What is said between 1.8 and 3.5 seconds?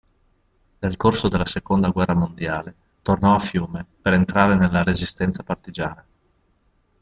guerra mondiale, tornò a